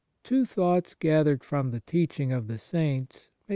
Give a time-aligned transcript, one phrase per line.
[0.23, 3.49] Two thoughts gathered from the teaching of the Saints may be of 1 Jas.